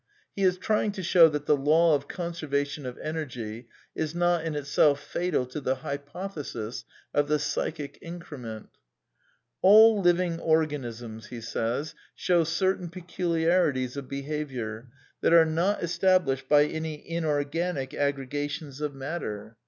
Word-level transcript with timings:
(He 0.35 0.41
is 0.41 0.57
trying 0.57 0.93
to 0.93 1.03
show 1.03 1.29
that 1.29 1.45
the 1.45 1.55
law 1.55 1.93
of 1.93 2.07
conservation 2.07 2.87
of 2.87 2.97
energy 3.03 3.67
is 3.93 4.15
not 4.15 4.43
in 4.43 4.55
itself 4.55 4.99
fatal 4.99 5.45
to 5.45 5.61
the 5.61 5.75
hypothesis 5.75 6.85
of 7.13 7.27
the 7.27 7.37
psychic 7.37 7.99
increment) 8.01 8.65
".•.all 9.61 10.01
living 10.01 10.39
organisms 10.39 11.29
show 12.15 12.43
certain 12.43 12.89
peculiarities 12.89 13.95
of 13.95 14.07
be 14.09 14.23
haviour 14.23 14.87
that 15.21 15.33
are 15.33 15.45
not 15.45 15.83
established 15.83 16.49
by 16.49 16.65
any 16.65 17.07
inorganic 17.07 17.93
aggregations 17.93 18.81
of 18.81 18.95
matter. 18.95 19.55